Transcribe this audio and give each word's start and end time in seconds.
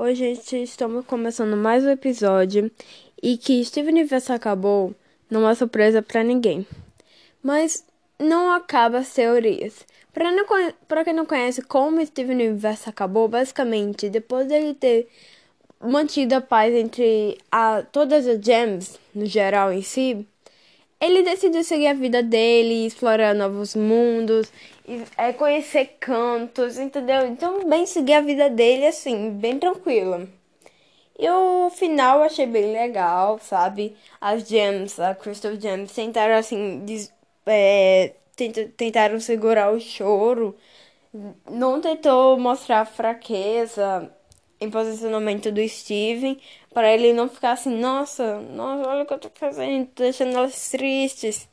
Hoje, 0.00 0.36
gente, 0.36 0.62
estamos 0.62 1.04
começando 1.06 1.56
mais 1.56 1.82
um 1.82 1.90
episódio 1.90 2.70
e 3.20 3.36
que 3.36 3.64
Steven 3.64 3.94
Universe 3.94 4.30
acabou 4.30 4.94
não 5.28 5.48
é 5.48 5.52
surpresa 5.56 6.00
para 6.00 6.22
ninguém. 6.22 6.64
Mas 7.42 7.84
não 8.16 8.52
acaba 8.52 8.98
as 8.98 9.12
teorias. 9.12 9.84
Para 10.86 11.02
quem 11.02 11.12
não 11.12 11.26
conhece 11.26 11.62
como 11.62 12.06
Steven 12.06 12.36
Universe 12.36 12.88
acabou, 12.88 13.26
basicamente, 13.26 14.08
depois 14.08 14.46
dele 14.46 14.72
ter 14.72 15.08
mantido 15.80 16.36
a 16.36 16.40
paz 16.40 16.72
entre 16.72 17.36
a, 17.50 17.82
todas 17.90 18.24
as 18.24 18.40
gems, 18.40 19.00
no 19.12 19.26
geral 19.26 19.72
em 19.72 19.82
si, 19.82 20.24
ele 21.00 21.24
decidiu 21.24 21.64
seguir 21.64 21.88
a 21.88 21.94
vida 21.94 22.22
dele, 22.22 22.86
explorar 22.86 23.34
novos 23.34 23.74
mundos, 23.74 24.52
é, 25.16 25.32
conhecer 25.32 25.96
cantos, 26.00 26.78
entendeu? 26.78 27.26
Então, 27.26 27.68
bem 27.68 27.86
seguir 27.86 28.14
a 28.14 28.20
vida 28.20 28.48
dele, 28.50 28.86
assim, 28.86 29.30
bem 29.30 29.58
tranquilo. 29.58 30.28
E 31.18 31.28
o 31.28 31.70
final 31.70 32.18
eu 32.18 32.24
achei 32.24 32.46
bem 32.46 32.72
legal, 32.72 33.38
sabe? 33.40 33.96
As 34.20 34.48
gems, 34.48 35.00
a 35.00 35.14
Crystal 35.14 35.54
Gems, 35.60 35.92
tentaram, 35.92 36.36
assim, 36.36 36.84
des, 36.84 37.12
é, 37.46 38.14
tentaram 38.76 39.20
segurar 39.20 39.72
o 39.72 39.80
choro, 39.80 40.56
não 41.50 41.80
tentou 41.80 42.38
mostrar 42.38 42.84
fraqueza 42.84 44.12
em 44.60 44.70
posicionamento 44.70 45.50
do 45.52 45.66
Steven, 45.68 46.40
para 46.72 46.92
ele 46.92 47.12
não 47.12 47.28
ficar 47.28 47.52
assim, 47.52 47.76
nossa, 47.78 48.40
nossa, 48.40 48.88
olha 48.88 49.02
o 49.04 49.06
que 49.06 49.14
eu 49.14 49.18
tô 49.18 49.30
fazendo, 49.34 49.86
tô 49.88 50.02
deixando 50.02 50.36
elas 50.36 50.70
tristes. 50.70 51.48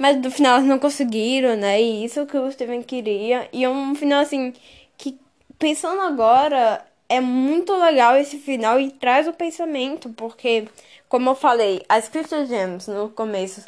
Mas 0.00 0.16
no 0.16 0.30
final 0.30 0.54
elas 0.54 0.66
não 0.66 0.78
conseguiram, 0.78 1.54
né? 1.56 1.78
E 1.82 2.06
isso 2.06 2.24
que 2.24 2.34
o 2.38 2.50
Steven 2.50 2.82
queria. 2.82 3.46
E 3.52 3.62
é 3.64 3.68
um 3.68 3.94
final 3.94 4.20
assim 4.22 4.54
que 4.96 5.20
pensando 5.58 6.00
agora 6.00 6.82
é 7.06 7.20
muito 7.20 7.76
legal 7.76 8.16
esse 8.16 8.38
final 8.38 8.80
e 8.80 8.90
traz 8.90 9.28
o 9.28 9.34
pensamento, 9.34 10.08
porque 10.10 10.66
como 11.06 11.28
eu 11.28 11.34
falei, 11.34 11.84
as 11.86 12.08
Crystal 12.08 12.46
Gems 12.46 12.86
no 12.88 13.10
começo 13.10 13.62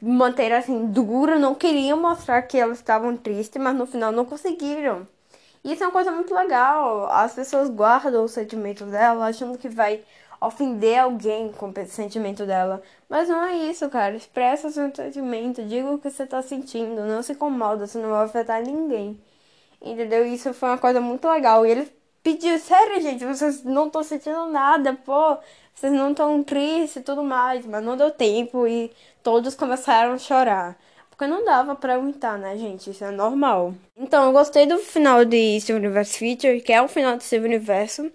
manteram 0.00 0.58
assim 0.58 0.86
dura, 0.86 1.36
não 1.40 1.56
queriam 1.56 2.00
mostrar 2.00 2.42
que 2.42 2.56
elas 2.56 2.78
estavam 2.78 3.16
tristes, 3.16 3.60
mas 3.60 3.74
no 3.74 3.84
final 3.84 4.12
não 4.12 4.24
conseguiram. 4.24 5.08
Isso 5.64 5.82
é 5.82 5.86
uma 5.88 5.92
coisa 5.92 6.12
muito 6.12 6.32
legal. 6.32 7.10
As 7.10 7.34
pessoas 7.34 7.68
guardam 7.68 8.24
os 8.24 8.30
sentimentos 8.30 8.88
dela, 8.88 9.26
achando 9.26 9.58
que 9.58 9.68
vai 9.68 10.04
ofender 10.40 10.98
alguém 10.98 11.52
com 11.52 11.68
o 11.68 11.86
sentimento 11.86 12.44
dela. 12.46 12.82
Mas 13.08 13.28
não 13.28 13.44
é 13.44 13.56
isso, 13.56 13.88
cara. 13.88 14.16
Expressa 14.16 14.70
seu 14.70 14.94
sentimento, 14.94 15.62
diga 15.64 15.90
o 15.90 15.98
que 15.98 16.10
você 16.10 16.26
tá 16.26 16.42
sentindo, 16.42 17.04
não 17.04 17.22
se 17.22 17.32
incomoda, 17.32 17.86
você 17.86 17.98
não 17.98 18.10
vai 18.10 18.24
afetar 18.24 18.62
ninguém. 18.62 19.18
Entendeu? 19.80 20.26
Isso 20.26 20.52
foi 20.54 20.70
uma 20.70 20.78
coisa 20.78 21.00
muito 21.00 21.28
legal. 21.28 21.66
E 21.66 21.70
ele 21.70 21.92
pediu, 22.22 22.58
sério, 22.58 23.00
gente, 23.00 23.24
vocês 23.24 23.62
não 23.64 23.86
estão 23.86 24.02
sentindo 24.02 24.46
nada, 24.46 24.94
pô, 24.94 25.36
vocês 25.74 25.92
não 25.92 26.10
estão 26.10 26.42
tristes 26.42 26.96
e 26.96 27.00
tudo 27.02 27.22
mais. 27.22 27.64
Mas 27.66 27.84
não 27.84 27.96
deu 27.96 28.10
tempo 28.10 28.66
e 28.66 28.90
todos 29.22 29.54
começaram 29.54 30.14
a 30.14 30.18
chorar. 30.18 30.76
Porque 31.10 31.26
não 31.26 31.44
dava 31.44 31.74
pra 31.74 31.94
aguentar, 31.94 32.38
né, 32.38 32.58
gente? 32.58 32.90
Isso 32.90 33.02
é 33.02 33.10
normal. 33.10 33.74
Então, 33.96 34.26
eu 34.26 34.32
gostei 34.32 34.66
do 34.66 34.76
final 34.78 35.24
de 35.24 35.58
Steven 35.60 35.80
Universe 35.80 36.18
Feature, 36.18 36.60
que 36.60 36.72
é 36.72 36.82
o 36.82 36.88
final 36.88 37.16
de 37.16 37.24
Steven 37.24 37.46
Universo. 37.46 38.12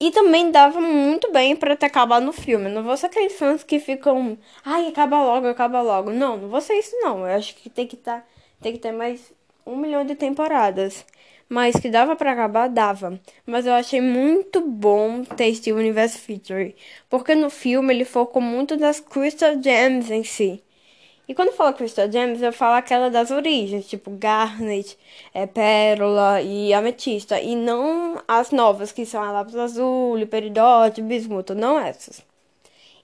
E 0.00 0.10
também 0.12 0.50
dava 0.50 0.80
muito 0.80 1.32
bem 1.32 1.56
para 1.56 1.76
ter 1.76 1.86
acabado 1.86 2.24
no 2.24 2.32
filme. 2.32 2.68
Não 2.68 2.84
vou 2.84 2.96
ser 2.96 3.06
aqueles 3.06 3.32
fãs 3.36 3.64
que 3.64 3.80
ficam, 3.80 4.38
ai, 4.64 4.86
acaba 4.88 5.22
logo, 5.22 5.48
acaba 5.48 5.80
logo. 5.82 6.10
Não, 6.10 6.36
não 6.36 6.48
vou 6.48 6.60
ser 6.60 6.74
isso 6.74 6.96
não. 7.00 7.26
Eu 7.26 7.36
acho 7.36 7.54
que 7.56 7.68
tem 7.68 7.86
que 7.86 7.96
tá, 7.96 8.24
tem 8.60 8.72
que 8.72 8.78
ter 8.78 8.92
mais 8.92 9.32
um 9.66 9.76
milhão 9.76 10.04
de 10.04 10.14
temporadas. 10.14 11.04
Mas 11.48 11.76
que 11.76 11.88
dava 11.88 12.14
para 12.14 12.32
acabar, 12.32 12.68
dava. 12.68 13.18
Mas 13.46 13.66
eu 13.66 13.72
achei 13.72 14.00
muito 14.00 14.60
bom 14.60 15.24
ter 15.24 15.52
Steven 15.54 15.80
Universe 15.80 16.18
Feature. 16.18 16.76
Porque 17.08 17.34
no 17.34 17.50
filme 17.50 17.92
ele 17.92 18.04
focou 18.04 18.42
muito 18.42 18.76
das 18.76 19.00
Crystal 19.00 19.54
Gems 19.60 20.10
em 20.10 20.22
si. 20.24 20.62
E 21.28 21.34
quando 21.34 21.52
fala 21.52 21.74
Crystal 21.74 22.10
Gems, 22.10 22.40
eu 22.40 22.52
falo 22.54 22.76
aquela 22.76 23.10
das 23.10 23.30
origens, 23.30 23.86
tipo 23.86 24.10
Garnet, 24.12 24.98
é, 25.34 25.46
Pérola 25.46 26.40
e 26.40 26.72
Ametista. 26.72 27.38
E 27.38 27.54
não 27.54 28.22
as 28.26 28.50
novas, 28.50 28.92
que 28.92 29.04
são 29.04 29.22
a 29.22 29.30
Lápis 29.30 29.54
Azul, 29.54 30.26
Peridote, 30.26 31.02
Bismuto, 31.02 31.54
não 31.54 31.78
essas. 31.78 32.24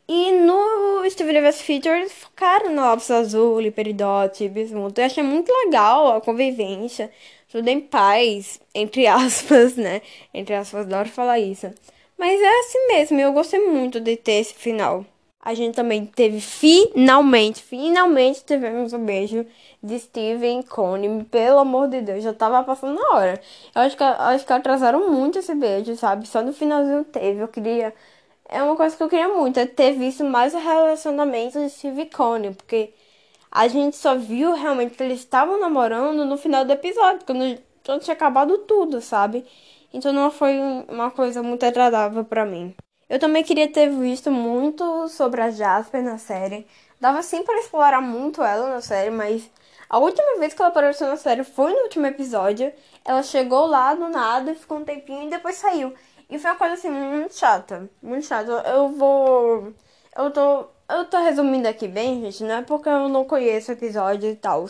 E 0.09 0.33
no 0.33 1.09
Steven 1.11 1.33
Universe 1.33 1.63
Feature 1.63 1.99
eles 1.99 2.13
focaram 2.13 2.71
no 2.71 2.83
Lápis 2.83 3.11
Azul, 3.11 3.61
Peridote, 3.73 4.49
Bismuto. 4.49 5.01
Eu 5.01 5.07
achei 5.07 5.23
muito 5.23 5.53
legal 5.53 6.17
a 6.17 6.21
convivência, 6.21 7.11
tudo 7.51 7.69
em 7.69 7.81
paz, 7.81 8.61
entre 8.75 9.07
aspas, 9.09 9.77
né? 9.77 10.01
Entre 10.33 10.55
aspas, 10.55 10.87
adoro 10.87 11.09
falar 11.11 11.39
isso. 11.41 11.71
Mas 12.19 12.41
é 12.41 12.61
assim 12.61 12.87
mesmo, 12.89 13.21
eu 13.21 13.33
gostei 13.33 13.61
muito 13.61 14.01
de 14.01 14.17
ter 14.17 14.35
esse 14.35 14.55
final 14.55 15.05
a 15.45 15.53
gente 15.53 15.75
também 15.75 16.07
teve 16.07 16.41
finalmente, 16.41 17.63
finalmente 17.63 18.43
tivemos 18.47 18.95
um 18.95 19.05
beijo 19.05 19.45
de 19.83 19.99
Steven 19.99 20.63
Cone. 20.63 21.25
Pelo 21.27 21.59
amor 21.59 21.89
de 21.89 22.01
Deus, 22.01 22.25
já 22.25 22.33
tava 22.33 22.65
passando 22.65 22.99
na 22.99 23.11
hora. 23.11 23.41
Eu 23.75 23.83
acho 23.83 23.95
que, 23.95 24.03
acho 24.03 24.47
que 24.47 24.53
atrasaram 24.55 25.11
muito 25.11 25.39
esse 25.39 25.55
beijo, 25.55 25.95
sabe? 25.97 26.27
Só 26.27 26.41
no 26.41 26.55
finalzinho 26.55 27.05
teve. 27.05 27.41
Eu 27.43 27.49
queria. 27.49 27.95
É 28.49 28.63
uma 28.63 28.75
coisa 28.75 28.97
que 28.97 29.03
eu 29.03 29.09
queria 29.09 29.29
muito, 29.29 29.61
é 29.61 29.67
ter 29.67 29.93
visto 29.93 30.25
mais 30.25 30.55
o 30.55 30.59
relacionamento 30.59 31.59
de 31.59 31.69
Steve 31.71 32.03
e 32.03 32.07
Cone, 32.07 32.55
porque 32.55 32.95
a 33.51 33.69
gente 33.69 33.97
só 33.97 34.15
viu 34.15 34.55
realmente 34.55 34.95
que 34.97 35.03
eles 35.03 35.21
estavam 35.21 35.61
namorando 35.61 36.25
no 36.25 36.37
final 36.39 36.65
do 36.65 36.73
episódio, 36.73 37.25
quando, 37.27 37.59
quando 37.85 38.03
tinha 38.03 38.15
acabado 38.15 38.59
tudo, 38.59 39.01
sabe? 39.01 39.45
Então 39.93 40.13
não 40.13 40.31
foi 40.31 40.59
uma 40.89 41.11
coisa 41.11 41.43
muito 41.43 41.65
agradável 41.65 42.25
para 42.25 42.45
mim. 42.47 42.75
Eu 43.09 43.19
também 43.19 43.43
queria 43.45 43.71
ter 43.71 43.89
visto 43.91 44.31
muito 44.31 45.09
sobre 45.09 45.41
a 45.41 45.51
Jasper 45.51 46.03
na 46.03 46.19
série. 46.19 46.67
Dava 47.01 47.23
sim 47.23 47.43
para 47.43 47.59
explorar 47.61 48.01
muito 48.01 48.43
ela 48.43 48.69
na 48.71 48.81
série, 48.81 49.11
mas 49.11 49.51
a 49.89 49.99
última 49.99 50.39
vez 50.39 50.55
que 50.55 50.63
ela 50.63 50.71
apareceu 50.71 51.07
na 51.09 51.17
série 51.17 51.45
foi 51.45 51.73
no 51.73 51.83
último 51.83 52.07
episódio. 52.07 52.73
Ela 53.05 53.23
chegou 53.23 53.67
lá 53.67 53.95
do 53.95 54.09
nada, 54.09 54.55
ficou 54.55 54.79
um 54.79 54.85
tempinho 54.85 55.27
e 55.27 55.31
depois 55.31 55.57
saiu. 55.57 55.95
E 56.31 56.39
foi 56.39 56.51
uma 56.51 56.57
coisa 56.57 56.75
assim 56.75 56.91
muito 56.91 57.35
chata, 57.37 57.89
muito 58.03 58.27
chata. 58.27 58.51
Eu 58.67 58.89
vou 58.91 59.73
eu 60.17 60.31
tô 60.31 60.67
eu 60.89 61.05
tô 61.07 61.19
resumindo 61.19 61.67
aqui 61.69 61.89
bem, 61.89 62.21
gente, 62.23 62.45
não 62.45 62.57
é 62.57 62.63
porque 62.63 62.89
eu 62.89 63.09
não 63.09 63.25
conheço 63.25 63.71
o 63.71 63.75
episódio 63.75 64.31
e 64.31 64.37
tal, 64.37 64.67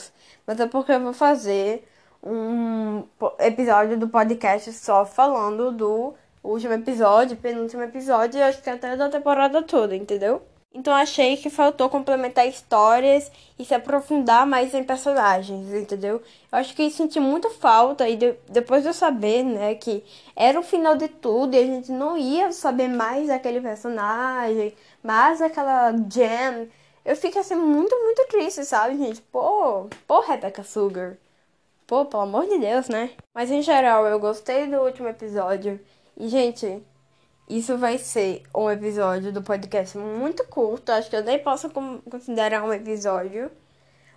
mas 0.47 0.61
é 0.61 0.67
porque 0.67 0.93
eu 0.93 1.01
vou 1.01 1.13
fazer 1.13 1.89
um 2.23 3.05
episódio 3.39 3.99
do 3.99 4.09
podcast 4.09 4.73
só 4.73 5.05
falando 5.05 5.73
do 5.73 6.15
o 6.45 6.51
último 6.51 6.75
episódio, 6.75 7.37
penúltimo 7.39 7.83
episódio, 7.83 8.39
e 8.39 8.43
acho 8.43 8.63
que 8.63 8.69
até 8.69 8.95
da 8.97 9.09
temporada 9.09 9.63
toda, 9.63 9.97
entendeu? 9.97 10.43
Então 10.75 10.93
achei 10.93 11.37
que 11.37 11.49
faltou 11.49 11.89
complementar 11.89 12.47
histórias 12.47 13.31
e 13.59 13.65
se 13.65 13.75
aprofundar 13.75 14.47
mais 14.47 14.75
em 14.75 14.85
personagens, 14.85 15.73
entendeu? 15.73 16.21
Eu 16.53 16.59
acho 16.59 16.75
que 16.75 16.91
senti 16.91 17.19
muito 17.19 17.49
falta 17.49 18.09
e 18.09 18.17
de, 18.17 18.35
depois 18.49 18.83
de 18.83 18.89
eu 18.89 18.95
saber, 18.95 19.43
né, 19.45 19.75
que 19.77 20.05
era 20.37 20.59
o 20.59 20.63
final 20.63 20.97
de 20.97 21.09
tudo 21.09 21.55
e 21.55 21.59
a 21.59 21.65
gente 21.65 21.91
não 21.91 22.19
ia 22.19 22.53
saber 22.53 22.89
mais 22.89 23.29
daquele 23.29 23.61
personagem, 23.61 24.75
mais 25.03 25.39
daquela 25.39 25.93
Jam, 25.93 26.69
eu 27.05 27.17
fico 27.17 27.39
assim 27.39 27.55
muito, 27.55 27.95
muito 28.03 28.27
triste, 28.29 28.65
sabe, 28.65 28.99
gente? 28.99 29.21
Pô, 29.23 29.87
pô, 30.07 30.21
Rebecca 30.21 30.65
Sugar. 30.65 31.17
Pô, 31.87 32.05
pelo 32.05 32.23
amor 32.23 32.47
de 32.47 32.59
Deus, 32.59 32.89
né? 32.89 33.11
Mas 33.35 33.51
em 33.51 33.63
geral, 33.63 34.07
eu 34.07 34.19
gostei 34.19 34.67
do 34.67 34.79
último 34.79 35.09
episódio. 35.09 35.79
E, 36.17 36.29
gente, 36.29 36.83
isso 37.49 37.77
vai 37.77 37.99
ser 37.99 38.43
um 38.55 38.71
episódio 38.71 39.33
do 39.33 39.43
podcast 39.43 39.99
muito 39.99 40.45
curto. 40.47 40.91
Acho 40.93 41.11
que 41.11 41.17
eu 41.17 41.25
nem 41.25 41.39
posso 41.39 41.71
considerar 41.71 42.63
um 42.65 42.73
episódio. 42.73 43.51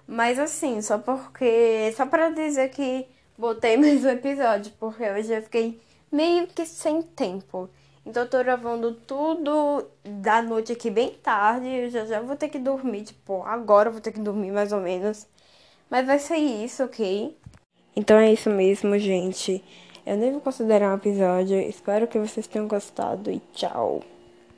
Mas 0.07 0.39
assim, 0.39 0.81
só 0.81 0.97
porque. 0.97 1.91
Só 1.95 2.05
para 2.05 2.29
dizer 2.29 2.69
que 2.69 3.05
botei 3.37 3.75
mais 3.77 4.05
um 4.05 4.09
episódio, 4.09 4.71
porque 4.79 5.03
eu 5.03 5.23
já 5.23 5.41
fiquei 5.41 5.81
meio 6.11 6.47
que 6.47 6.65
sem 6.65 7.01
tempo. 7.01 7.69
Então 8.05 8.23
eu 8.23 8.29
tô 8.29 8.37
gravando 8.37 8.93
tudo 8.93 9.85
da 10.05 10.41
noite 10.41 10.71
aqui 10.71 10.89
bem 10.89 11.09
tarde. 11.11 11.67
Eu 11.67 11.89
já 11.89 12.05
já 12.05 12.21
vou 12.21 12.37
ter 12.37 12.47
que 12.47 12.57
dormir, 12.57 13.03
tipo, 13.03 13.43
agora 13.43 13.89
eu 13.89 13.93
vou 13.93 14.01
ter 14.01 14.13
que 14.13 14.19
dormir 14.21 14.51
mais 14.51 14.71
ou 14.71 14.79
menos. 14.79 15.27
Mas 15.89 16.05
vai 16.05 16.19
ser 16.19 16.37
isso, 16.37 16.83
ok? 16.83 17.37
Então 17.95 18.17
é 18.17 18.31
isso 18.31 18.49
mesmo, 18.49 18.97
gente. 18.97 19.63
Eu 20.07 20.15
nem 20.15 20.31
vou 20.31 20.39
considerar 20.39 20.93
um 20.93 20.95
episódio. 20.95 21.59
Espero 21.59 22.07
que 22.07 22.17
vocês 22.17 22.47
tenham 22.47 22.65
gostado 22.65 23.29
e 23.29 23.41
tchau. 23.51 24.01